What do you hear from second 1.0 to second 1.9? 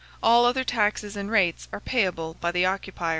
and rates are